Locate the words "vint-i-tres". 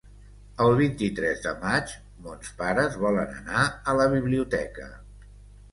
0.79-1.43